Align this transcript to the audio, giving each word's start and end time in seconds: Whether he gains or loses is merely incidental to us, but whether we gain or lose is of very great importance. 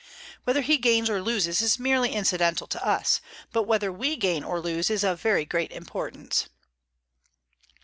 Whether 0.45 0.61
he 0.63 0.77
gains 0.79 1.11
or 1.11 1.21
loses 1.21 1.61
is 1.61 1.77
merely 1.77 2.11
incidental 2.13 2.65
to 2.65 2.83
us, 2.83 3.21
but 3.51 3.65
whether 3.67 3.91
we 3.91 4.15
gain 4.15 4.43
or 4.43 4.59
lose 4.59 4.89
is 4.89 5.03
of 5.03 5.21
very 5.21 5.45
great 5.45 5.71
importance. 5.71 6.49